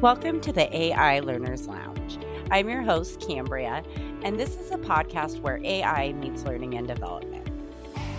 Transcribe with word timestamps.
Welcome 0.00 0.40
to 0.40 0.52
the 0.52 0.66
AI 0.74 1.20
Learners 1.20 1.68
Lounge. 1.68 2.18
I'm 2.50 2.68
your 2.68 2.80
host, 2.80 3.20
Cambria, 3.20 3.84
and 4.24 4.40
this 4.40 4.56
is 4.56 4.70
a 4.70 4.78
podcast 4.78 5.40
where 5.40 5.60
AI 5.62 6.14
meets 6.14 6.42
learning 6.42 6.74
and 6.74 6.88
development. 6.88 7.46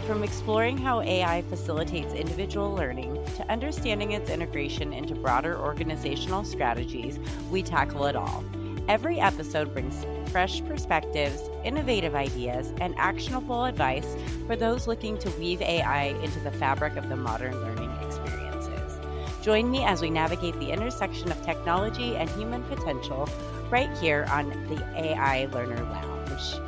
From 0.06 0.24
exploring 0.24 0.78
how 0.78 1.02
AI 1.02 1.42
facilitates 1.42 2.14
individual 2.14 2.74
learning 2.74 3.16
to 3.36 3.52
understanding 3.52 4.12
its 4.12 4.30
integration 4.30 4.94
into 4.94 5.16
broader 5.16 5.60
organizational 5.60 6.44
strategies, 6.44 7.20
we 7.50 7.64
tackle 7.64 8.06
it 8.06 8.16
all. 8.16 8.44
Every 8.88 9.20
episode 9.20 9.74
brings 9.74 10.06
fresh 10.32 10.64
perspectives, 10.66 11.50
innovative 11.64 12.16
ideas, 12.16 12.74
and 12.82 12.96
actionable 12.98 13.66
advice 13.66 14.16
for 14.48 14.56
those 14.56 14.88
looking 14.88 15.18
to 15.20 15.30
weave 15.32 15.62
AI 15.62 16.06
into 16.24 16.40
the 16.40 16.52
fabric 16.52 16.96
of 16.96 17.08
the 17.08 17.16
modern 17.16 17.54
learning 17.62 17.92
experiences. 18.02 19.00
Join 19.42 19.70
me 19.70 19.86
as 19.86 20.02
we 20.02 20.10
navigate 20.10 20.60
the 20.60 20.72
intersection 20.72 21.32
of 21.32 21.42
technology 21.46 22.16
and 22.16 22.30
human 22.32 22.64
potential 22.64 23.30
right 23.70 23.96
here 24.00 24.26
on 24.32 24.50
the 24.68 24.84
AI 24.96 25.46
Learner 25.46 25.84
Lounge. 25.84 26.60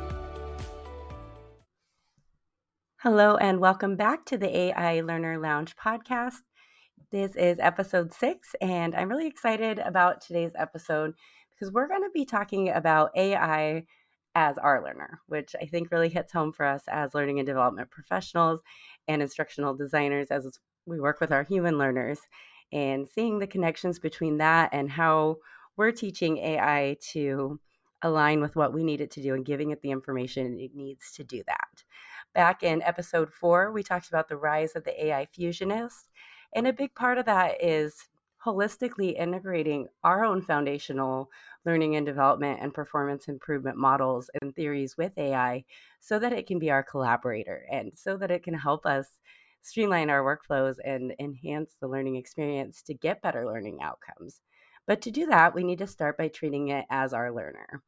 Hello, 2.98 3.36
and 3.36 3.60
welcome 3.60 3.96
back 3.96 4.24
to 4.26 4.38
the 4.38 4.56
AI 4.56 5.00
Learner 5.00 5.38
Lounge 5.38 5.74
podcast. 5.76 6.34
This 7.10 7.36
is 7.36 7.58
episode 7.60 8.12
six, 8.14 8.54
and 8.60 8.94
I'm 8.94 9.08
really 9.08 9.26
excited 9.26 9.78
about 9.78 10.20
today's 10.20 10.52
episode 10.56 11.14
because 11.64 11.72
we're 11.72 11.88
going 11.88 12.02
to 12.02 12.10
be 12.12 12.26
talking 12.26 12.68
about 12.68 13.10
AI 13.16 13.84
as 14.34 14.58
our 14.58 14.84
learner, 14.84 15.20
which 15.28 15.56
I 15.60 15.64
think 15.64 15.90
really 15.90 16.10
hits 16.10 16.30
home 16.30 16.52
for 16.52 16.66
us 16.66 16.82
as 16.88 17.14
learning 17.14 17.38
and 17.38 17.46
development 17.46 17.90
professionals 17.90 18.60
and 19.08 19.22
instructional 19.22 19.74
designers 19.74 20.30
as 20.30 20.58
we 20.84 21.00
work 21.00 21.20
with 21.20 21.32
our 21.32 21.42
human 21.42 21.78
learners 21.78 22.18
and 22.72 23.08
seeing 23.08 23.38
the 23.38 23.46
connections 23.46 23.98
between 23.98 24.38
that 24.38 24.70
and 24.72 24.90
how 24.90 25.36
we're 25.78 25.92
teaching 25.92 26.36
AI 26.38 26.98
to 27.12 27.58
align 28.02 28.42
with 28.42 28.56
what 28.56 28.74
we 28.74 28.84
need 28.84 29.00
it 29.00 29.12
to 29.12 29.22
do 29.22 29.32
and 29.32 29.46
giving 29.46 29.70
it 29.70 29.80
the 29.80 29.90
information 29.90 30.58
it 30.60 30.74
needs 30.74 31.12
to 31.12 31.24
do 31.24 31.42
that. 31.46 31.82
Back 32.34 32.62
in 32.62 32.82
episode 32.82 33.32
four, 33.32 33.72
we 33.72 33.82
talked 33.82 34.08
about 34.08 34.28
the 34.28 34.36
rise 34.36 34.76
of 34.76 34.84
the 34.84 35.06
AI 35.06 35.26
fusionist. 35.26 36.10
And 36.54 36.66
a 36.66 36.74
big 36.74 36.94
part 36.94 37.16
of 37.16 37.24
that 37.24 37.64
is 37.64 38.06
holistically 38.44 39.18
integrating 39.18 39.88
our 40.02 40.24
own 40.24 40.42
foundational 40.42 41.30
learning 41.64 41.96
and 41.96 42.06
development 42.06 42.60
and 42.60 42.74
performance 42.74 43.28
improvement 43.28 43.76
models 43.76 44.30
and 44.40 44.54
theories 44.54 44.96
with 44.96 45.16
AI 45.18 45.64
so 46.00 46.18
that 46.18 46.32
it 46.32 46.46
can 46.46 46.58
be 46.58 46.70
our 46.70 46.82
collaborator 46.82 47.66
and 47.70 47.92
so 47.94 48.16
that 48.16 48.30
it 48.30 48.42
can 48.42 48.54
help 48.54 48.86
us 48.86 49.06
streamline 49.62 50.10
our 50.10 50.22
workflows 50.22 50.76
and 50.84 51.14
enhance 51.18 51.74
the 51.80 51.88
learning 51.88 52.16
experience 52.16 52.82
to 52.82 52.94
get 52.94 53.22
better 53.22 53.46
learning 53.46 53.78
outcomes. 53.82 54.40
But 54.86 55.02
to 55.02 55.10
do 55.10 55.26
that, 55.26 55.54
we 55.54 55.64
need 55.64 55.78
to 55.78 55.86
start 55.86 56.18
by 56.18 56.28
treating 56.28 56.68
it 56.68 56.84
as 56.90 57.14
our 57.14 57.32
learner. 57.32 57.82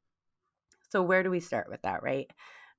So, 0.89 1.03
where 1.03 1.23
do 1.23 1.31
we 1.31 1.41
start 1.41 1.69
with 1.69 1.83
that, 1.83 2.03
right? 2.03 2.31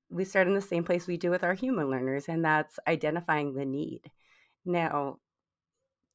we 0.10 0.26
start 0.26 0.48
in 0.48 0.54
the 0.54 0.62
same 0.62 0.84
place 0.84 1.08
we 1.08 1.18
do 1.18 1.30
with 1.30 1.44
our 1.44 1.54
human 1.54 1.90
learners, 1.90 2.30
and 2.30 2.44
that's 2.44 2.80
identifying 2.88 3.54
the 3.54 3.66
need. 3.66 4.10
Now, 4.66 5.20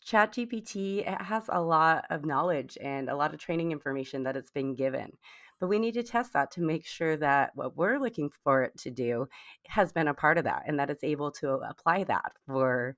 ChatGPT 0.06 1.06
it 1.06 1.22
has 1.22 1.45
a 1.48 1.61
lot 1.61 2.05
of 2.11 2.25
knowledge 2.25 2.77
and 2.81 3.08
a 3.08 3.17
lot 3.17 3.34
of 3.34 3.41
training 3.41 3.72
information 3.72 4.25
that 4.25 4.36
it's 4.36 4.50
been 4.50 4.75
given, 4.75 5.17
but 5.61 5.69
we 5.69 5.78
need 5.78 5.94
to 5.94 6.03
test 6.03 6.33
that 6.33 6.50
to 6.53 6.61
make 6.61 6.86
sure 6.86 7.17
that 7.17 7.53
what 7.55 7.77
we're 7.77 7.98
looking 7.98 8.31
for 8.42 8.62
it 8.62 8.77
to 8.78 8.91
do 8.91 9.28
has 9.67 9.92
been 9.92 10.09
a 10.09 10.14
part 10.14 10.39
of 10.39 10.44
that 10.44 10.64
and 10.67 10.78
that 10.78 10.91
it's 10.91 11.05
able 11.05 11.31
to 11.33 11.53
apply 11.53 12.05
that 12.05 12.33
for 12.47 12.97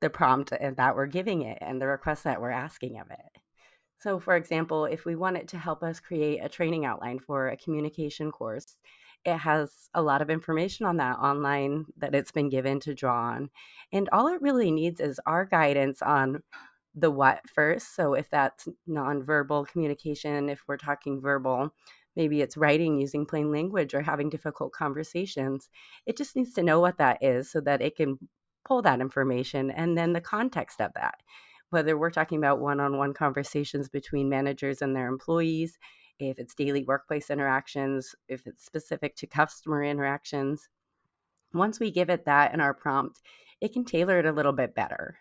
the 0.00 0.10
prompt 0.10 0.50
that 0.50 0.94
we're 0.94 1.06
giving 1.06 1.42
it 1.42 1.58
and 1.60 1.80
the 1.80 1.86
request 1.86 2.24
that 2.24 2.40
we're 2.40 2.50
asking 2.50 3.00
of 3.00 3.10
it. 3.10 3.40
So, 3.98 4.20
for 4.20 4.36
example, 4.36 4.84
if 4.84 5.04
we 5.06 5.16
want 5.16 5.38
it 5.38 5.48
to 5.48 5.58
help 5.58 5.82
us 5.82 6.00
create 6.00 6.38
a 6.38 6.48
training 6.48 6.84
outline 6.84 7.18
for 7.18 7.48
a 7.48 7.56
communication 7.56 8.30
course, 8.30 8.76
it 9.26 9.36
has 9.36 9.90
a 9.92 10.00
lot 10.00 10.22
of 10.22 10.30
information 10.30 10.86
on 10.86 10.98
that 10.98 11.18
online 11.18 11.84
that 11.98 12.14
it's 12.14 12.30
been 12.30 12.48
given 12.48 12.78
to 12.80 12.94
draw 12.94 13.32
on. 13.32 13.50
And 13.92 14.08
all 14.12 14.28
it 14.28 14.40
really 14.40 14.70
needs 14.70 15.00
is 15.00 15.20
our 15.26 15.44
guidance 15.44 16.00
on 16.00 16.42
the 16.94 17.10
what 17.10 17.40
first. 17.52 17.96
So 17.96 18.14
if 18.14 18.30
that's 18.30 18.68
nonverbal 18.88 19.66
communication, 19.66 20.48
if 20.48 20.62
we're 20.68 20.76
talking 20.76 21.20
verbal, 21.20 21.74
maybe 22.14 22.40
it's 22.40 22.56
writing 22.56 22.98
using 22.98 23.26
plain 23.26 23.50
language 23.50 23.94
or 23.94 24.00
having 24.00 24.30
difficult 24.30 24.72
conversations. 24.72 25.68
It 26.06 26.16
just 26.16 26.36
needs 26.36 26.54
to 26.54 26.62
know 26.62 26.78
what 26.78 26.98
that 26.98 27.18
is 27.20 27.50
so 27.50 27.60
that 27.62 27.82
it 27.82 27.96
can 27.96 28.18
pull 28.64 28.82
that 28.82 29.00
information 29.00 29.72
and 29.72 29.98
then 29.98 30.12
the 30.12 30.20
context 30.20 30.80
of 30.80 30.92
that. 30.94 31.16
Whether 31.70 31.98
we're 31.98 32.10
talking 32.10 32.38
about 32.38 32.60
one 32.60 32.78
on 32.78 32.96
one 32.96 33.12
conversations 33.12 33.88
between 33.88 34.28
managers 34.28 34.82
and 34.82 34.94
their 34.94 35.08
employees, 35.08 35.76
if 36.18 36.38
it's 36.38 36.54
daily 36.54 36.84
workplace 36.84 37.30
interactions, 37.30 38.14
if 38.28 38.46
it's 38.46 38.64
specific 38.64 39.16
to 39.16 39.26
customer 39.26 39.84
interactions. 39.84 40.68
Once 41.52 41.80
we 41.80 41.90
give 41.90 42.10
it 42.10 42.24
that 42.24 42.52
in 42.54 42.60
our 42.60 42.74
prompt, 42.74 43.20
it 43.60 43.72
can 43.72 43.84
tailor 43.84 44.18
it 44.18 44.26
a 44.26 44.32
little 44.32 44.52
bit 44.52 44.74
better. 44.74 45.16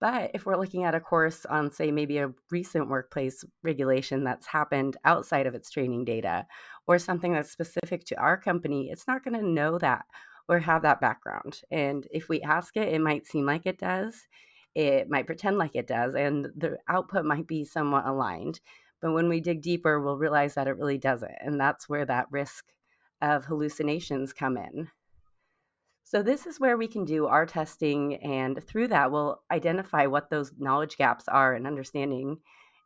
But 0.00 0.30
if 0.34 0.46
we're 0.46 0.56
looking 0.56 0.84
at 0.84 0.94
a 0.94 1.00
course 1.00 1.44
on, 1.44 1.72
say, 1.72 1.90
maybe 1.90 2.18
a 2.18 2.32
recent 2.50 2.88
workplace 2.88 3.44
regulation 3.62 4.22
that's 4.22 4.46
happened 4.46 4.96
outside 5.04 5.46
of 5.46 5.54
its 5.54 5.70
training 5.70 6.04
data 6.04 6.46
or 6.86 6.98
something 6.98 7.32
that's 7.32 7.50
specific 7.50 8.04
to 8.06 8.20
our 8.20 8.36
company, 8.36 8.90
it's 8.90 9.08
not 9.08 9.24
going 9.24 9.34
to 9.34 9.46
know 9.46 9.76
that 9.78 10.04
or 10.48 10.60
have 10.60 10.82
that 10.82 11.00
background. 11.00 11.60
And 11.70 12.06
if 12.12 12.28
we 12.28 12.40
ask 12.42 12.76
it, 12.76 12.88
it 12.88 13.00
might 13.00 13.26
seem 13.26 13.44
like 13.44 13.66
it 13.66 13.78
does. 13.78 14.14
It 14.74 15.10
might 15.10 15.26
pretend 15.26 15.58
like 15.58 15.74
it 15.74 15.88
does, 15.88 16.14
and 16.14 16.46
the 16.56 16.78
output 16.88 17.24
might 17.24 17.48
be 17.48 17.64
somewhat 17.64 18.06
aligned. 18.06 18.60
But 19.00 19.12
when 19.12 19.28
we 19.28 19.40
dig 19.40 19.62
deeper, 19.62 20.00
we'll 20.00 20.16
realize 20.16 20.54
that 20.54 20.66
it 20.66 20.76
really 20.76 20.98
doesn't. 20.98 21.34
And 21.40 21.60
that's 21.60 21.88
where 21.88 22.04
that 22.06 22.26
risk 22.30 22.64
of 23.20 23.44
hallucinations 23.44 24.32
come 24.32 24.56
in. 24.56 24.88
So, 26.04 26.22
this 26.22 26.46
is 26.46 26.58
where 26.58 26.78
we 26.78 26.88
can 26.88 27.04
do 27.04 27.26
our 27.26 27.44
testing, 27.44 28.14
and 28.16 28.64
through 28.64 28.88
that, 28.88 29.12
we'll 29.12 29.42
identify 29.50 30.06
what 30.06 30.30
those 30.30 30.52
knowledge 30.58 30.96
gaps 30.96 31.28
are 31.28 31.52
and 31.52 31.66
understanding, 31.66 32.38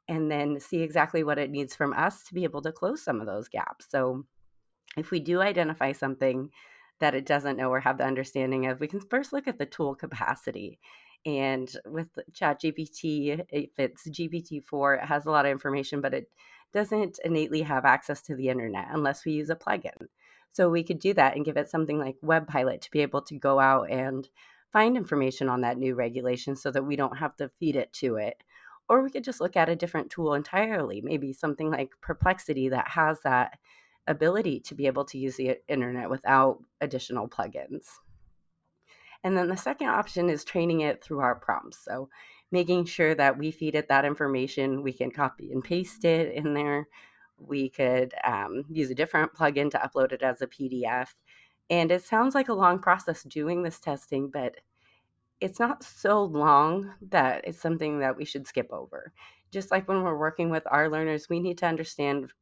and 0.09 0.29
then 0.29 0.59
see 0.59 0.83
exactly 0.83 1.23
what 1.23 1.39
it 1.39 1.51
needs 1.51 1.77
from 1.77 1.93
us 1.93 2.25
to 2.25 2.35
be 2.35 2.43
able 2.43 2.63
to 2.63 2.73
close 2.73 3.01
some 3.05 3.21
of 3.21 3.27
those 3.29 3.49
gaps. 3.49 3.87
So, 3.91 4.25
if 4.97 5.13
we 5.13 5.21
do 5.21 5.41
identify 5.41 5.93
something 5.93 6.51
that 6.99 7.15
it 7.15 7.25
doesn't 7.25 7.57
know 7.57 7.71
or 7.71 7.79
have 7.79 7.99
the 7.99 8.05
understanding 8.05 8.67
of, 8.67 8.81
we 8.81 8.89
can 8.89 9.01
first 9.01 9.33
look 9.33 9.47
at 9.47 9.59
the 9.59 9.67
tool 9.67 9.95
capacity. 9.95 10.81
And 11.25 11.75
with 11.87 12.09
ChatGPT, 12.33 13.45
if 13.51 13.71
it's 13.79 14.09
GPT-4, 14.09 15.03
it 15.03 15.07
has 15.07 15.27
a 15.27 15.31
lot 15.31 15.47
of 15.47 15.53
information, 15.53 16.01
but 16.01 16.15
it 16.15 16.29
doesn't 16.73 17.21
innately 17.25 17.63
have 17.63 17.85
access 17.85 18.23
to 18.23 18.35
the 18.35 18.49
internet 18.49 18.89
unless 18.91 19.25
we 19.25 19.33
use 19.33 19.51
a 19.51 19.57
plugin. 19.57 20.09
So 20.53 20.69
we 20.69 20.83
could 20.83 20.99
do 20.99 21.15
that 21.15 21.37
and 21.37 21.45
give 21.45 21.57
it 21.57 21.71
something 21.71 21.99
like 21.99 22.17
WebPilot 22.25 22.81
to 22.83 22.91
be 22.91 23.01
able 23.01 23.23
to 23.23 23.39
go 23.39 23.59
out 23.61 23.91
and 23.91 24.29
find 24.73 24.97
information 24.97 25.49
on 25.49 25.61
that 25.63 25.79
new 25.79 25.95
regulation 25.95 26.57
so 26.57 26.71
that 26.71 26.85
we 26.85 26.97
don't 26.97 27.17
have 27.17 27.37
to 27.37 27.51
feed 27.61 27.77
it 27.77 27.93
to 27.95 28.17
it. 28.17 28.37
Or 28.89 29.03
we 29.03 29.11
could 29.11 29.25
just 29.25 29.41
look 29.41 29.57
at 29.57 29.69
a 29.69 29.77
different 29.77 30.11
tool 30.11 30.35
entirely, 30.35 31.01
maybe 31.01 31.33
something 31.33 31.71
like 31.71 31.91
Perplexity 32.01 32.71
that 32.71 32.89
has 32.89 33.21
that 33.21 33.59
ability 34.07 34.61
to 34.61 34.75
be 34.75 34.87
able 34.87 35.05
to 35.07 35.19
use 35.19 35.37
the 35.37 35.59
internet 35.69 36.11
without 36.11 36.59
additional 36.81 37.29
plugins. 37.29 37.87
And 39.25 39.37
then 39.37 39.49
the 39.49 39.57
second 39.57 39.89
option 39.89 40.29
is 40.29 40.45
training 40.45 40.81
it 40.81 41.03
through 41.03 41.21
our 41.21 41.35
prompts. 41.35 41.85
So 41.85 42.09
making 42.51 42.85
sure 42.85 43.15
that 43.15 43.39
we 43.39 43.51
feed 43.51 43.75
it 43.75 43.89
that 43.89 44.05
information, 44.05 44.83
we 44.83 44.93
can 44.93 45.11
copy 45.11 45.53
and 45.53 45.63
paste 45.63 46.05
it 46.05 46.35
in 46.35 46.55
there. 46.55 46.89
We 47.39 47.71
could 47.71 48.15
um, 48.25 48.65
use 48.69 48.91
a 48.91 48.95
different 48.95 49.33
plugin 49.35 49.71
to 49.71 49.79
upload 49.79 50.13
it 50.13 50.23
as 50.23 50.43
a 50.43 50.47
PDF. 50.47 51.09
And 51.71 51.91
it 51.91 52.03
sounds 52.03 52.35
like 52.35 52.49
a 52.49 52.55
long 52.55 52.79
process 52.79 53.23
doing 53.23 53.63
this 53.63 53.79
testing, 53.81 54.29
but 54.29 54.57
it's 55.41 55.59
not 55.59 55.83
so 55.83 56.23
long 56.23 56.93
that 57.11 57.47
it's 57.47 57.61
something 57.61 58.01
that 58.01 58.17
we 58.17 58.25
should 58.25 58.47
skip 58.47 58.69
over. 58.71 59.13
Just 59.51 59.71
like 59.71 59.89
when 59.89 60.03
we're 60.03 60.19
working 60.19 60.51
with 60.51 60.63
our 60.67 60.89
learners, 60.89 61.29
we 61.29 61.41
need 61.41 61.59
to 61.59 61.67
understand 61.67 62.33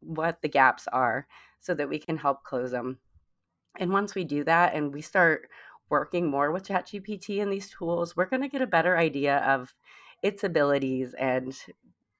what 0.00 0.40
the 0.42 0.48
gaps 0.48 0.86
are 0.92 1.26
so 1.60 1.74
that 1.74 1.88
we 1.88 1.98
can 1.98 2.16
help 2.16 2.44
close 2.44 2.70
them. 2.70 2.98
And 3.78 3.90
once 3.90 4.14
we 4.14 4.24
do 4.24 4.44
that 4.44 4.74
and 4.74 4.92
we 4.92 5.02
start 5.02 5.48
working 5.88 6.30
more 6.30 6.50
with 6.52 6.66
ChatGPT 6.66 7.42
and 7.42 7.52
these 7.52 7.70
tools, 7.70 8.16
we're 8.16 8.26
going 8.26 8.42
to 8.42 8.48
get 8.48 8.62
a 8.62 8.66
better 8.66 8.96
idea 8.96 9.38
of 9.38 9.72
its 10.22 10.44
abilities 10.44 11.14
and 11.18 11.56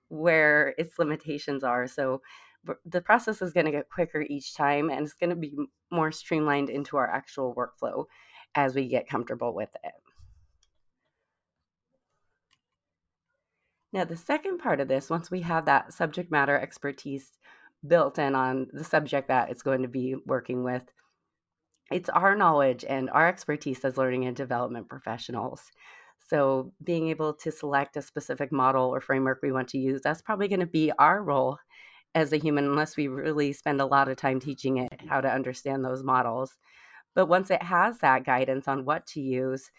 where 0.09 0.75
its 0.79 0.99
limitations 0.99 1.65
are. 1.65 1.87
So 1.87 2.23
the 2.85 3.01
process 3.01 3.43
is 3.43 3.53
going 3.53 3.67
to 3.67 3.73
get 3.73 3.91
quicker 3.91 4.21
each 4.21 4.55
time 4.55 4.91
and 4.91 5.05
it's 5.05 5.15
going 5.15 5.31
to 5.31 5.37
be 5.37 5.55
more 5.91 6.13
streamlined 6.13 6.71
into 6.71 6.97
our 6.97 7.09
actual 7.09 7.55
workflow 7.55 8.05
as 8.55 8.75
we 8.75 8.89
get 8.89 9.09
comfortable 9.09 9.55
with 9.55 9.71
it. 9.85 9.93
Now, 13.93 14.05
the 14.05 14.17
second 14.17 14.59
part 14.59 14.81
of 14.81 14.89
this, 14.89 15.09
once 15.09 15.31
we 15.31 15.41
have 15.43 15.67
that 15.67 15.93
subject 15.93 16.31
matter 16.31 16.59
expertise 16.59 17.31
built 17.87 18.19
in 18.19 18.35
on 18.35 18.69
the 18.73 18.85
subject 18.85 19.29
that 19.29 19.51
it's 19.51 19.62
going 19.62 19.83
to 19.83 19.89
be 19.89 20.17
working 20.27 20.65
with, 20.65 20.83
it's 21.91 22.09
our 22.09 22.35
knowledge 22.35 22.85
and 22.88 23.11
our 23.11 23.29
expertise 23.29 23.85
as 23.85 23.97
learning 23.97 24.27
and 24.27 24.37
development 24.37 24.88
professionals. 24.88 25.62
So, 26.29 26.73
being 26.83 27.09
able 27.09 27.35
to 27.35 27.53
select 27.53 27.97
a 27.97 28.03
specific 28.03 28.50
model 28.50 28.87
or 28.87 29.00
framework 29.00 29.41
we 29.43 29.53
want 29.53 29.69
to 29.69 29.79
use, 29.79 30.00
that's 30.03 30.23
probably 30.23 30.49
going 30.49 30.61
to 30.61 30.67
be 30.67 30.91
our 30.99 31.23
role 31.23 31.59
as 32.15 32.33
a 32.33 32.38
human, 32.38 32.65
unless 32.65 32.97
we 32.97 33.09
really 33.09 33.53
spend 33.53 33.81
a 33.81 33.87
lot 33.87 34.09
of 34.09 34.17
time 34.17 34.41
teaching 34.41 34.79
it 34.79 35.00
how 35.09 35.21
to 35.21 35.31
understand 35.33 35.85
those 35.85 36.03
models. 36.03 36.56
But 37.15 37.27
once 37.27 37.50
it 37.50 37.62
has 37.62 37.99
that 38.00 38.25
guidance 38.25 38.69
on 38.69 38.85
what 38.85 39.06
to 39.09 39.21
use, 39.21 39.71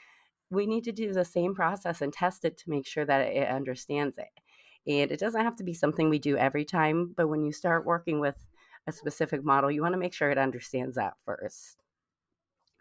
we 0.49 0.65
need 0.65 0.85
to 0.85 0.91
do 0.93 1.13
the 1.13 1.25
same 1.25 1.55
process 1.55 2.01
and 2.01 2.13
test 2.13 2.45
it 2.45 2.57
to 2.59 2.69
make 2.69 2.87
sure 2.87 3.05
that 3.05 3.27
it 3.27 3.49
understands 3.49 4.17
it. 4.17 4.29
And 4.87 5.11
it 5.11 5.19
doesn't 5.19 5.43
have 5.43 5.57
to 5.57 5.63
be 5.63 5.73
something 5.73 6.09
we 6.09 6.19
do 6.19 6.37
every 6.37 6.63
time, 6.65 7.13
but 7.17 7.27
when 7.27 7.43
you 7.43 7.51
start 7.51 7.85
working 7.85 8.19
with 8.19 8.37
a 8.87 8.91
specific 8.93 9.43
model, 9.43 9.69
you 9.69 9.81
want 9.81 9.93
to 9.93 9.99
make 9.99 10.13
sure 10.13 10.29
it 10.31 10.37
understands 10.37 10.95
that 10.95 11.15
first. 11.25 11.86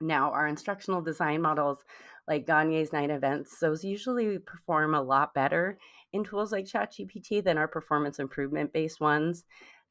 Now, 0.00 0.30
our 0.32 0.46
instructional 0.46 1.00
design 1.00 1.42
models, 1.42 1.78
like 2.28 2.46
Gagne's 2.46 2.92
nine 2.92 3.10
events, 3.10 3.58
those 3.58 3.84
usually 3.84 4.38
perform 4.38 4.94
a 4.94 5.02
lot 5.02 5.34
better 5.34 5.78
in 6.12 6.24
tools 6.24 6.52
like 6.52 6.66
ChatGPT 6.66 7.42
than 7.42 7.58
our 7.58 7.68
performance 7.68 8.18
improvement 8.18 8.72
based 8.72 9.00
ones. 9.00 9.44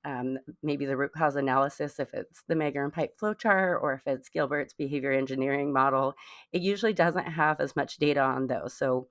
Um, 0.04 0.38
maybe 0.62 0.86
the 0.86 0.98
root 0.98 1.14
cause 1.14 1.36
analysis, 1.36 2.00
if 2.00 2.14
it's 2.14 2.44
the 2.48 2.54
Mager 2.54 2.84
and 2.84 2.94
Pipe 2.94 3.18
flowchart, 3.20 3.82
or 3.82 3.94
if 3.94 4.02
it's 4.06 4.30
Gilbert's 4.30 4.74
behavior 4.74 5.12
engineering 5.12 5.74
model, 5.74 6.14
it 6.54 6.62
usually 6.62 6.94
doesn't 6.94 7.26
have 7.26 7.60
as 7.60 7.76
much 7.76 7.98
data 7.98 8.22
on 8.22 8.46
those. 8.46 8.74
So 8.76 9.08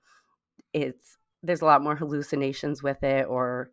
it's 0.73 1.19
there's 1.43 1.63
a 1.63 1.67
lot 1.67 1.83
more 1.83 1.97
hallucinations 1.97 2.83
with 2.83 3.03
it, 3.03 3.27
or 3.27 3.71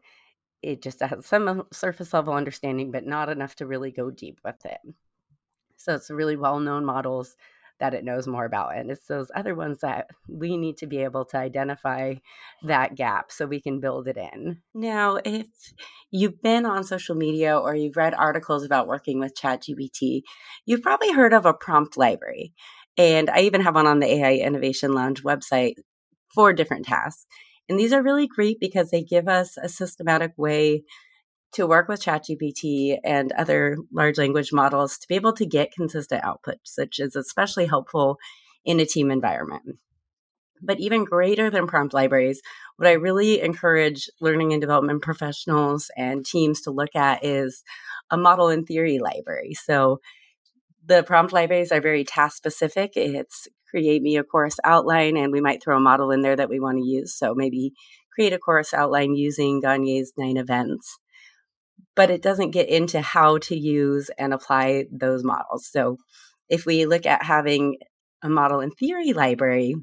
it 0.63 0.81
just 0.81 1.01
has 1.01 1.25
some 1.25 1.63
surface 1.71 2.13
level 2.13 2.33
understanding, 2.33 2.91
but 2.91 3.05
not 3.05 3.29
enough 3.29 3.55
to 3.57 3.67
really 3.67 3.91
go 3.91 4.09
deep 4.11 4.39
with 4.43 4.65
it. 4.65 4.79
So 5.83 5.95
it's 5.95 6.09
really 6.09 6.35
well 6.35 6.59
known 6.59 6.85
models 6.85 7.35
that 7.81 7.93
it 7.95 8.05
knows 8.05 8.27
more 8.27 8.45
about. 8.45 8.77
And 8.77 8.91
it's 8.91 9.07
those 9.07 9.31
other 9.35 9.55
ones 9.55 9.79
that 9.81 10.07
we 10.29 10.55
need 10.55 10.77
to 10.77 10.87
be 10.87 10.99
able 10.99 11.25
to 11.25 11.37
identify 11.37 12.13
that 12.63 12.95
gap 12.95 13.31
so 13.31 13.45
we 13.47 13.59
can 13.59 13.79
build 13.79 14.07
it 14.07 14.17
in. 14.17 14.61
Now, 14.75 15.17
if 15.25 15.47
you've 16.11 16.41
been 16.43 16.65
on 16.65 16.83
social 16.83 17.15
media 17.15 17.57
or 17.57 17.75
you've 17.75 17.97
read 17.97 18.13
articles 18.13 18.63
about 18.63 18.87
working 18.87 19.19
with 19.19 19.35
ChatGPT, 19.35 20.21
you've 20.65 20.83
probably 20.83 21.11
heard 21.11 21.33
of 21.33 21.45
a 21.47 21.55
prompt 21.55 21.97
library. 21.97 22.53
And 22.97 23.29
I 23.31 23.41
even 23.41 23.61
have 23.61 23.75
one 23.75 23.87
on 23.87 23.99
the 23.99 24.13
AI 24.13 24.33
Innovation 24.35 24.93
Lounge 24.93 25.23
website 25.23 25.73
for 26.33 26.53
different 26.53 26.85
tasks. 26.85 27.25
And 27.67 27.79
these 27.79 27.93
are 27.93 28.03
really 28.03 28.27
great 28.27 28.59
because 28.59 28.91
they 28.91 29.03
give 29.03 29.27
us 29.27 29.57
a 29.57 29.69
systematic 29.69 30.33
way 30.37 30.83
to 31.53 31.67
work 31.67 31.87
with 31.87 32.01
ChatGPT 32.01 32.97
and 33.03 33.31
other 33.33 33.77
large 33.91 34.17
language 34.17 34.53
models 34.53 34.97
to 34.97 35.07
be 35.07 35.15
able 35.15 35.33
to 35.33 35.45
get 35.45 35.73
consistent 35.73 36.23
outputs, 36.23 36.77
which 36.77 36.99
is 36.99 37.15
especially 37.15 37.65
helpful 37.65 38.17
in 38.63 38.79
a 38.79 38.85
team 38.85 39.11
environment. 39.11 39.77
But 40.61 40.79
even 40.79 41.05
greater 41.05 41.49
than 41.49 41.67
prompt 41.67 41.93
libraries, 41.93 42.41
what 42.77 42.87
I 42.87 42.93
really 42.93 43.41
encourage 43.41 44.09
learning 44.19 44.53
and 44.53 44.61
development 44.61 45.01
professionals 45.01 45.89
and 45.97 46.25
teams 46.25 46.61
to 46.61 46.71
look 46.71 46.95
at 46.95 47.25
is 47.25 47.63
a 48.11 48.17
model 48.17 48.49
and 48.49 48.65
theory 48.65 48.99
library. 48.99 49.55
So 49.55 49.99
the 50.85 51.03
prompt 51.03 51.33
libraries 51.33 51.71
are 51.71 51.81
very 51.81 52.03
task 52.03 52.37
specific. 52.37 52.91
It's 52.95 53.47
create 53.69 54.01
me 54.01 54.17
a 54.17 54.23
course 54.23 54.57
outline, 54.63 55.17
and 55.17 55.31
we 55.31 55.41
might 55.41 55.63
throw 55.63 55.77
a 55.77 55.81
model 55.81 56.11
in 56.11 56.21
there 56.21 56.35
that 56.35 56.49
we 56.49 56.59
want 56.59 56.77
to 56.77 56.85
use. 56.85 57.15
So 57.15 57.33
maybe 57.33 57.71
create 58.13 58.33
a 58.33 58.39
course 58.39 58.73
outline 58.73 59.15
using 59.15 59.61
Gagne's 59.61 60.13
nine 60.17 60.37
events 60.37 60.99
but 61.95 62.09
it 62.09 62.21
doesn't 62.21 62.51
get 62.51 62.69
into 62.69 63.01
how 63.01 63.37
to 63.39 63.55
use 63.55 64.09
and 64.17 64.33
apply 64.33 64.85
those 64.91 65.23
models. 65.23 65.67
So 65.71 65.97
if 66.49 66.65
we 66.65 66.85
look 66.85 67.05
at 67.05 67.23
having 67.23 67.77
a 68.23 68.29
model 68.29 68.59
and 68.59 68.73
theory 68.77 69.13
library, 69.13 69.75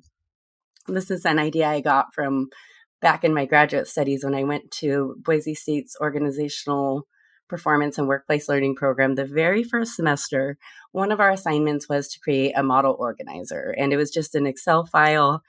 this 0.87 1.11
is 1.11 1.25
an 1.25 1.39
idea 1.39 1.69
I 1.69 1.81
got 1.81 2.15
from 2.15 2.49
back 3.01 3.25
in 3.25 3.35
my 3.35 3.47
graduate 3.47 3.87
studies 3.87 4.25
when 4.25 4.35
I 4.35 4.45
went 4.45 4.71
to 4.79 5.17
Boise 5.25 5.55
State's 5.55 5.97
organizational 6.01 7.07
performance 7.49 7.99
and 7.99 8.09
workplace 8.09 8.49
learning 8.49 8.75
program. 8.77 9.15
The 9.15 9.25
very 9.25 9.65
first 9.65 9.95
semester, 9.95 10.59
one 10.93 11.13
of 11.13 11.21
our 11.21 11.31
assignments 11.31 11.89
was 11.89 12.09
to 12.09 12.21
create 12.21 12.53
a 12.57 12.63
model 12.63 12.97
organizer, 12.99 13.75
and 13.79 13.93
it 13.93 13.97
was 13.97 14.11
just 14.11 14.35
an 14.35 14.47
Excel 14.47 14.85
file 14.87 15.43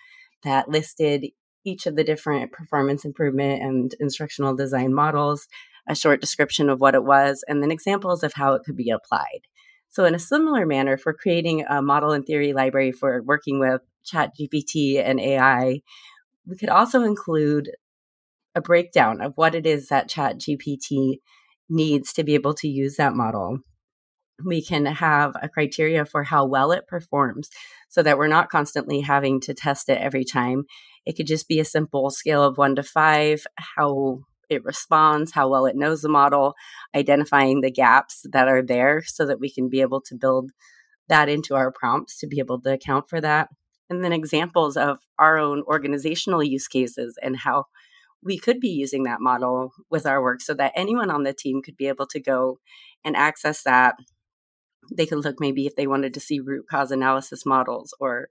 that 0.44 0.70
listed 0.70 1.26
each 1.66 1.86
of 1.86 1.96
the 1.96 2.04
different 2.04 2.52
performance 2.52 3.04
improvement 3.04 3.62
and 3.62 3.94
instructional 4.00 4.56
design 4.56 4.94
models 4.94 5.48
a 5.90 5.96
short 5.96 6.22
description 6.22 6.70
of 6.70 6.80
what 6.80 6.96
it 6.96 7.04
was, 7.04 7.44
and 7.48 7.62
then 7.62 7.72
examples 7.72 8.24
of 8.24 8.34
how 8.34 8.54
it 8.54 8.64
could 8.64 8.78
be 8.78 8.92
applied. 8.92 9.42
So, 9.90 10.06
in 10.06 10.14
a 10.16 10.20
similar 10.20 10.66
manner, 10.66 10.98
for 10.98 11.14
creating 11.14 11.66
a 11.68 11.82
model 11.82 12.12
and 12.12 12.26
theory 12.26 12.54
library 12.54 12.92
for 12.92 13.24
working 13.24 13.60
with 13.60 13.82
ChatGPT 14.06 15.04
and 15.04 15.20
AI, 15.20 15.82
we 16.46 16.56
could 16.56 16.70
also 16.70 17.02
include 17.02 17.72
a 18.56 18.62
breakdown 18.62 19.22
of 19.22 19.34
what 19.36 19.56
it 19.56 19.66
is 19.66 19.88
that 19.88 20.10
ChatGPT 20.10 21.20
needs 21.70 22.14
to 22.14 22.24
be 22.24 22.36
able 22.36 22.54
to 22.56 22.68
use 22.68 22.96
that 22.96 23.16
model. 23.16 23.60
We 24.44 24.64
can 24.64 24.86
have 24.86 25.34
a 25.42 25.50
criteria 25.50 26.06
for 26.06 26.24
how 26.24 26.46
well 26.46 26.72
it 26.72 26.88
performs 26.88 27.50
so 27.90 28.02
that 28.04 28.18
we're 28.18 28.28
not 28.28 28.50
constantly 28.50 29.02
having 29.02 29.42
to 29.42 29.54
test 29.54 29.90
it 29.90 30.00
every 30.00 30.24
time. 30.24 30.64
It 31.06 31.14
could 31.18 31.28
just 31.28 31.48
be 31.48 31.60
a 31.60 31.66
simple 31.66 32.10
scale 32.10 32.44
of 32.44 32.58
one 32.58 32.76
to 32.76 32.84
five. 32.84 33.46
How 33.58 34.22
it 34.50 34.64
responds, 34.64 35.32
how 35.32 35.50
well 35.50 35.66
it 35.66 35.76
knows 35.76 36.02
the 36.02 36.10
model, 36.10 36.56
identifying 36.96 37.62
the 37.62 37.72
gaps 37.72 38.26
that 38.32 38.48
are 38.48 38.62
there 38.62 39.04
so 39.06 39.26
that 39.26 39.40
we 39.40 39.50
can 39.50 39.70
be 39.70 39.82
able 39.82 40.02
to 40.02 40.16
build 40.16 40.52
that 41.08 41.30
into 41.30 41.56
our 41.56 41.72
prompts 41.72 42.20
to 42.20 42.28
be 42.28 42.40
able 42.40 42.60
to 42.62 42.74
account 42.74 43.10
for 43.10 43.22
that. 43.22 43.50
And 43.90 44.04
then 44.04 44.14
examples 44.14 44.78
of 44.78 45.00
our 45.18 45.38
own 45.38 45.64
organizational 45.64 46.44
use 46.44 46.68
cases 46.68 47.18
and 47.22 47.38
how 47.38 47.66
we 48.22 48.38
could 48.38 48.60
be 48.60 48.70
using 48.70 49.04
that 49.04 49.22
model 49.22 49.72
with 49.90 50.06
our 50.06 50.22
work 50.22 50.42
so 50.42 50.54
that 50.54 50.74
anyone 50.76 51.10
on 51.10 51.24
the 51.24 51.34
team 51.34 51.62
could 51.62 51.78
be 51.78 51.88
able 51.88 52.06
to 52.08 52.20
go 52.20 52.60
and 53.04 53.16
access 53.16 53.64
that. 53.64 53.96
They 54.96 55.06
could 55.06 55.24
look 55.24 55.38
maybe 55.40 55.66
if 55.66 55.76
they 55.76 55.88
wanted 55.88 56.14
to 56.16 56.20
see 56.20 56.40
root 56.40 56.66
cause 56.70 56.92
analysis 56.92 57.46
models 57.46 57.94
or 58.00 58.30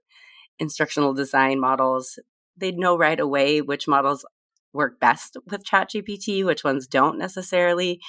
instructional 0.59 1.13
design 1.13 1.59
models. 1.59 2.19
They'd 2.57 2.77
know 2.77 2.97
right 2.97 3.19
away 3.19 3.61
which 3.61 3.87
models 3.87 4.25
work 4.73 4.99
best 4.99 5.37
with 5.49 5.65
ChatGPT, 5.65 6.45
which 6.45 6.63
ones 6.63 6.87
don't 6.87 7.17
necessarily, 7.17 7.99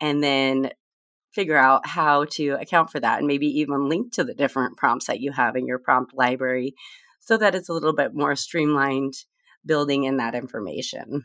and 0.00 0.22
then 0.22 0.70
figure 1.32 1.56
out 1.56 1.86
how 1.86 2.24
to 2.24 2.50
account 2.60 2.90
for 2.90 3.00
that 3.00 3.18
and 3.18 3.26
maybe 3.26 3.46
even 3.46 3.88
link 3.88 4.12
to 4.12 4.24
the 4.24 4.34
different 4.34 4.76
prompts 4.76 5.06
that 5.06 5.20
you 5.20 5.32
have 5.32 5.56
in 5.56 5.66
your 5.66 5.78
prompt 5.78 6.12
library 6.14 6.74
so 7.20 7.36
that 7.36 7.54
it's 7.54 7.68
a 7.68 7.72
little 7.72 7.92
bit 7.92 8.14
more 8.14 8.34
streamlined 8.34 9.14
building 9.64 10.04
in 10.04 10.16
that 10.16 10.34
information. 10.34 11.24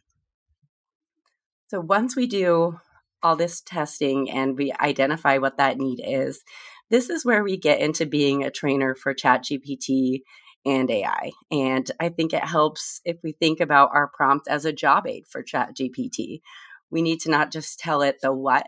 So 1.67 1.79
once 1.79 2.15
we 2.15 2.27
do 2.27 2.79
all 3.23 3.35
this 3.35 3.61
testing 3.61 4.29
and 4.29 4.55
we 4.55 4.71
identify 4.79 5.39
what 5.39 5.57
that 5.57 5.77
need 5.77 5.99
is, 6.05 6.43
this 6.91 7.09
is 7.09 7.25
where 7.25 7.43
we 7.43 7.57
get 7.57 7.79
into 7.79 8.05
being 8.05 8.43
a 8.43 8.51
trainer 8.51 8.93
for 8.93 9.15
ChatGPT 9.15 10.21
and 10.65 10.89
AI. 10.89 11.31
And 11.51 11.89
I 11.99 12.09
think 12.09 12.33
it 12.33 12.43
helps 12.43 13.01
if 13.05 13.17
we 13.23 13.33
think 13.33 13.59
about 13.59 13.91
our 13.93 14.07
prompt 14.07 14.47
as 14.47 14.65
a 14.65 14.73
job 14.73 15.07
aid 15.07 15.27
for 15.27 15.43
ChatGPT. 15.43 16.41
We 16.89 17.01
need 17.01 17.19
to 17.21 17.29
not 17.29 17.51
just 17.51 17.79
tell 17.79 18.01
it 18.01 18.17
the 18.21 18.33
what 18.33 18.67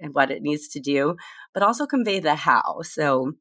and 0.00 0.14
what 0.14 0.30
it 0.30 0.42
needs 0.42 0.68
to 0.68 0.80
do, 0.80 1.16
but 1.54 1.62
also 1.62 1.86
convey 1.86 2.20
the 2.20 2.34
how. 2.34 2.82
So 2.82 3.32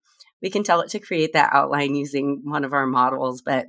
we 0.42 0.50
can 0.50 0.64
tell 0.64 0.82
it 0.82 0.90
to 0.90 1.00
create 1.00 1.34
that 1.34 1.54
outline 1.54 1.96
using 1.96 2.42
one 2.44 2.64
of 2.64 2.74
our 2.74 2.86
models, 2.86 3.42
but 3.42 3.68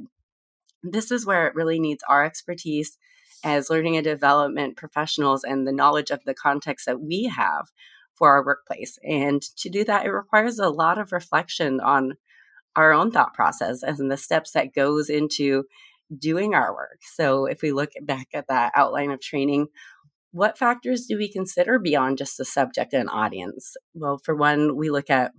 this 0.83 1.11
is 1.11 1.27
where 1.27 1.47
it 1.47 1.55
really 1.55 1.79
needs 1.81 2.03
our 2.09 2.25
expertise 2.25 2.99
as 3.45 3.71
learning 3.71 3.97
and 3.97 4.05
development 4.05 4.77
professionals 4.77 5.45
and 5.45 5.67
the 5.67 5.73
knowledge 5.73 6.11
of 6.11 6.21
the 6.25 6.35
context 6.35 6.87
that 6.87 7.01
we 7.01 7.25
have 7.25 7.67
for 8.15 8.31
our 8.31 8.45
workplace. 8.45 8.99
And 9.07 9.43
to 9.59 9.69
do 9.69 9.85
that, 9.85 10.07
it 10.07 10.11
requires 10.11 10.59
a 10.59 10.71
lot 10.71 10.99
of 10.99 11.13
reflection 11.13 11.81
on 11.81 12.17
our 12.77 12.93
own 12.93 13.11
thought 13.11 13.35
process 13.35 13.83
and 13.83 14.11
the 14.11 14.17
steps 14.17 14.53
that 14.53 14.75
goes 14.75 15.09
into 15.09 15.65
doing 16.17 16.55
our 16.55 16.73
work. 16.73 17.01
So 17.15 17.47
if 17.47 17.63
we 17.63 17.73
look 17.73 17.91
back 18.03 18.29
at 18.35 18.49
that 18.49 18.73
outline 18.77 19.11
of 19.11 19.21
training, 19.21 19.67
what 20.33 20.59
factors 20.59 21.07
do 21.07 21.17
we 21.17 21.33
consider 21.33 21.79
beyond 21.79 22.19
just 22.19 22.37
the 22.37 22.45
subject 22.45 22.93
and 22.93 23.09
audience? 23.09 23.75
Well, 23.95 24.21
for 24.23 24.37
one, 24.37 24.77
we 24.77 24.91
look 24.91 25.11
at 25.11 25.33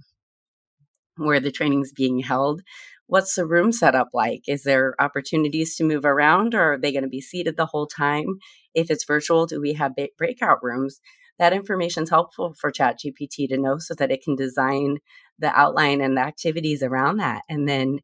where 1.17 1.39
the 1.39 1.51
training 1.51 1.81
is 1.81 1.93
being 1.95 2.19
held. 2.19 2.61
What's 3.05 3.35
the 3.35 3.45
room 3.45 3.71
setup 3.71 4.09
like? 4.13 4.41
Is 4.47 4.63
there 4.63 4.95
opportunities 4.99 5.75
to 5.75 5.83
move 5.83 6.03
around 6.03 6.53
or 6.53 6.73
are 6.73 6.77
they 6.77 6.91
going 6.91 7.03
to 7.03 7.09
be 7.09 7.21
seated 7.21 7.55
the 7.55 7.67
whole 7.67 7.87
time? 7.87 8.25
If 8.73 8.91
it's 8.91 9.05
virtual, 9.05 9.45
do 9.45 9.61
we 9.61 9.73
have 9.73 9.93
breakout 10.17 10.57
rooms? 10.61 10.99
That 11.39 11.53
information 11.53 12.03
is 12.03 12.09
helpful 12.09 12.53
for 12.59 12.71
ChatGPT 12.71 13.47
to 13.49 13.57
know 13.57 13.77
so 13.77 13.93
that 13.95 14.11
it 14.11 14.23
can 14.23 14.35
design 14.35 14.97
the 15.37 15.57
outline 15.57 16.01
and 16.01 16.17
the 16.17 16.21
activities 16.21 16.81
around 16.81 17.17
that. 17.17 17.43
And 17.47 17.67
then 17.67 17.99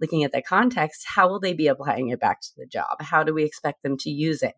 looking 0.00 0.24
at 0.24 0.32
the 0.32 0.42
context, 0.42 1.04
how 1.06 1.28
will 1.28 1.40
they 1.40 1.54
be 1.54 1.66
applying 1.66 2.08
it 2.08 2.20
back 2.20 2.40
to 2.42 2.50
the 2.56 2.66
job? 2.66 3.00
How 3.00 3.22
do 3.22 3.32
we 3.32 3.44
expect 3.44 3.82
them 3.82 3.96
to 3.98 4.10
use 4.10 4.42
it? 4.42 4.54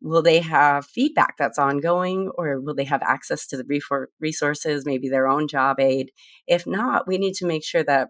will 0.00 0.22
they 0.22 0.40
have 0.40 0.86
feedback 0.86 1.36
that's 1.38 1.58
ongoing 1.58 2.30
or 2.36 2.60
will 2.60 2.74
they 2.74 2.84
have 2.84 3.02
access 3.02 3.46
to 3.48 3.56
the 3.56 4.08
resources, 4.20 4.86
maybe 4.86 5.08
their 5.08 5.26
own 5.26 5.48
job 5.48 5.80
aid? 5.80 6.12
If 6.46 6.66
not, 6.66 7.08
we 7.08 7.18
need 7.18 7.34
to 7.34 7.46
make 7.46 7.64
sure 7.64 7.82
that 7.84 8.08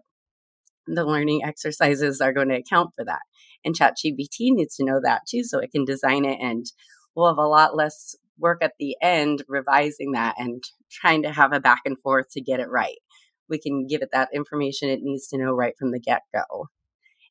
the 0.85 1.05
learning 1.05 1.43
exercises 1.43 2.21
are 2.21 2.33
going 2.33 2.49
to 2.49 2.57
account 2.57 2.91
for 2.95 3.05
that. 3.05 3.21
And 3.65 3.75
ChatGPT 3.75 4.51
needs 4.51 4.75
to 4.75 4.85
know 4.85 4.99
that 5.03 5.21
too, 5.27 5.43
so 5.43 5.59
it 5.59 5.71
can 5.71 5.85
design 5.85 6.25
it 6.25 6.39
and 6.41 6.65
we'll 7.15 7.27
have 7.27 7.37
a 7.37 7.47
lot 7.47 7.75
less 7.75 8.15
work 8.39 8.59
at 8.61 8.73
the 8.79 8.95
end 9.01 9.43
revising 9.47 10.13
that 10.13 10.35
and 10.37 10.63
trying 10.91 11.23
to 11.23 11.31
have 11.31 11.53
a 11.53 11.59
back 11.59 11.81
and 11.85 11.99
forth 11.99 12.31
to 12.31 12.41
get 12.41 12.59
it 12.59 12.69
right. 12.69 12.97
We 13.49 13.59
can 13.59 13.87
give 13.87 14.01
it 14.01 14.09
that 14.13 14.29
information 14.33 14.89
it 14.89 15.01
needs 15.01 15.27
to 15.27 15.37
know 15.37 15.51
right 15.51 15.73
from 15.77 15.91
the 15.91 15.99
get 15.99 16.21
go. 16.33 16.67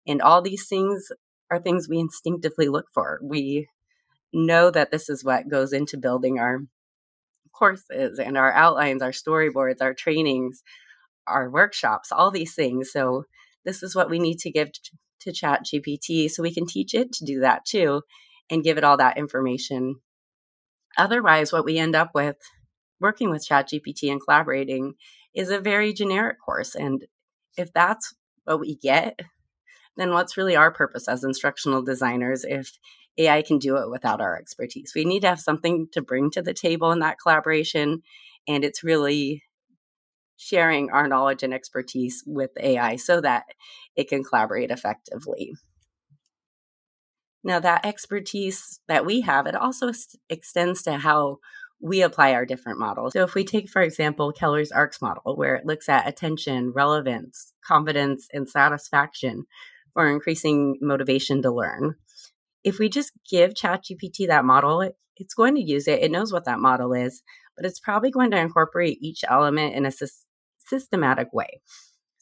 And 0.07 0.21
all 0.23 0.43
these 0.43 0.67
things 0.67 1.09
are 1.51 1.59
things 1.59 1.89
we 1.89 1.99
instinctively 1.99 2.69
look 2.69 2.87
for. 2.93 3.21
We 3.23 3.69
know 4.33 4.71
that 4.71 4.91
this 4.91 5.09
is 5.09 5.25
what 5.25 5.49
goes 5.49 5.73
into 5.73 5.97
building 5.97 6.39
our 6.39 6.61
courses 7.53 8.19
and 8.19 8.37
our 8.37 8.53
outlines, 8.53 9.03
our 9.03 9.11
storyboards, 9.11 9.81
our 9.81 9.95
trainings, 9.95 10.63
our 11.27 11.51
workshops, 11.51 12.13
all 12.13 12.31
these 12.31 12.55
things. 12.55 12.91
So 12.93 13.25
this 13.65 13.83
is 13.83 13.95
what 13.95 14.11
we 14.11 14.19
need 14.19 14.39
to 14.41 14.51
give 14.51 14.71
to 15.21 15.33
chat 15.33 15.65
gpt 15.65 16.31
so 16.31 16.43
we 16.43 16.55
can 16.55 16.67
teach 16.67 16.95
it 16.95 17.13
to 17.13 17.25
do 17.25 17.41
that 17.41 17.65
too 17.65 18.03
and 18.51 18.65
give 18.65 18.79
it 18.79 18.85
all 18.85 18.97
that 18.97 19.19
information 19.19 19.97
otherwise 20.99 21.53
what 21.53 21.65
we 21.65 21.79
end 21.79 21.97
up 21.97 22.11
with 22.15 22.37
working 23.01 23.31
with 23.31 23.47
chat 23.47 23.69
gpt 23.69 24.11
and 24.11 24.21
collaborating 24.23 24.95
is 25.35 25.51
a 25.51 25.61
very 25.61 25.93
generic 25.93 26.37
course 26.45 26.75
and 26.75 27.07
if 27.57 27.73
that's 27.73 28.15
what 28.45 28.61
we 28.61 28.77
get 28.77 29.21
then 29.97 30.13
what's 30.13 30.37
really 30.37 30.57
our 30.57 30.71
purpose 30.71 31.09
as 31.09 31.25
instructional 31.25 31.83
designers 31.83 32.45
if 32.45 32.79
AI 33.19 33.43
can 33.43 33.59
do 33.59 33.77
it 33.77 33.91
without 33.91 34.21
our 34.21 34.37
expertise? 34.39 34.93
We 34.95 35.05
need 35.05 35.21
to 35.21 35.29
have 35.29 35.41
something 35.41 35.89
to 35.93 36.01
bring 36.01 36.31
to 36.31 36.43
the 36.43 36.55
table 36.55 36.93
in 36.93 37.01
that 37.01 37.19
collaboration. 37.21 38.03
And 38.47 38.65
it's 38.65 38.85
really 38.85 39.43
sharing 40.37 40.91
our 40.91 41.09
knowledge 41.09 41.43
and 41.43 41.53
expertise 41.53 42.23
with 42.25 42.51
AI 42.61 42.95
so 42.97 43.21
that 43.21 43.45
it 43.97 44.09
can 44.09 44.23
collaborate 44.23 44.71
effectively. 44.71 45.53
Now, 47.49 47.61
that 47.61 47.87
expertise 47.87 48.79
that 48.89 49.07
we 49.07 49.23
have, 49.23 49.47
it 49.47 49.55
also 49.55 49.91
extends 50.29 50.83
to 50.83 50.99
how 50.99 51.39
we 51.81 52.03
apply 52.03 52.35
our 52.35 52.45
different 52.45 52.79
models. 52.79 53.15
So, 53.15 53.23
if 53.23 53.35
we 53.35 53.43
take, 53.43 53.71
for 53.71 53.81
example, 53.81 54.33
Keller's 54.33 54.71
ARCS 54.71 55.01
model, 55.01 55.35
where 55.35 55.55
it 55.55 55.65
looks 55.65 55.89
at 55.89 56.07
attention, 56.07 56.73
relevance, 56.75 57.55
confidence, 57.67 58.29
and 58.35 58.47
satisfaction 58.47 59.45
for 59.95 60.07
increasing 60.07 60.77
motivation 60.83 61.41
to 61.41 61.51
learn, 61.51 61.95
if 62.65 62.79
we 62.79 62.91
just 62.91 63.13
give 63.31 63.55
ChatGPT 63.55 64.27
that 64.27 64.45
model, 64.45 64.83
it, 64.83 64.97
it's 65.17 65.33
going 65.33 65.55
to 65.55 65.65
use 65.65 65.89
it. 65.89 66.03
It 66.03 66.11
knows 66.11 66.35
what 66.35 66.45
that 66.45 66.61
model 66.61 66.93
is, 66.93 67.23
but 67.57 67.65
it's 67.65 67.81
probably 67.81 68.11
going 68.11 68.31
to 68.33 68.39
incorporate 68.39 68.99
each 69.01 69.25
element 69.27 69.75
in 69.75 69.87
a 69.87 69.93
systematic 70.59 71.33
way. 71.33 71.63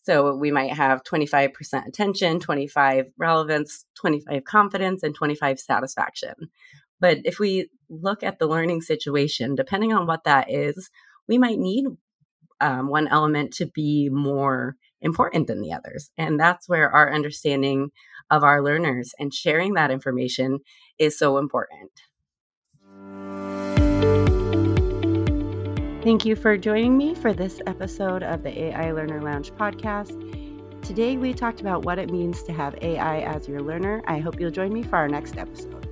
So 0.06 0.36
we 0.36 0.52
might 0.52 0.72
have 0.72 1.02
25% 1.02 1.88
attention, 1.88 2.38
25 2.38 3.06
relevance, 3.18 3.84
25 3.96 4.44
confidence, 4.44 5.02
and 5.02 5.12
25 5.12 5.58
satisfaction. 5.58 6.34
But 7.00 7.18
if 7.24 7.40
we 7.40 7.70
look 7.90 8.22
at 8.22 8.38
the 8.38 8.46
learning 8.46 8.82
situation, 8.82 9.56
depending 9.56 9.92
on 9.92 10.06
what 10.06 10.22
that 10.22 10.48
is, 10.48 10.90
we 11.26 11.38
might 11.38 11.58
need 11.58 11.86
um, 12.60 12.86
one 12.88 13.08
element 13.08 13.52
to 13.54 13.66
be 13.66 14.08
more 14.08 14.76
important 15.00 15.48
than 15.48 15.60
the 15.60 15.72
others. 15.72 16.10
And 16.16 16.38
that's 16.38 16.68
where 16.68 16.88
our 16.88 17.12
understanding 17.12 17.90
of 18.30 18.44
our 18.44 18.62
learners 18.62 19.12
and 19.18 19.34
sharing 19.34 19.74
that 19.74 19.90
information 19.90 20.60
is 21.00 21.18
so 21.18 21.38
important. 21.38 21.90
Thank 26.06 26.24
you 26.24 26.36
for 26.36 26.56
joining 26.56 26.96
me 26.96 27.16
for 27.16 27.32
this 27.32 27.60
episode 27.66 28.22
of 28.22 28.44
the 28.44 28.56
AI 28.56 28.92
Learner 28.92 29.20
Lounge 29.20 29.50
podcast. 29.50 30.14
Today 30.80 31.16
we 31.16 31.34
talked 31.34 31.60
about 31.60 31.84
what 31.84 31.98
it 31.98 32.12
means 32.12 32.44
to 32.44 32.52
have 32.52 32.76
AI 32.80 33.22
as 33.22 33.48
your 33.48 33.58
learner. 33.58 34.04
I 34.06 34.20
hope 34.20 34.38
you'll 34.38 34.52
join 34.52 34.72
me 34.72 34.84
for 34.84 34.94
our 34.94 35.08
next 35.08 35.36
episode. 35.36 35.85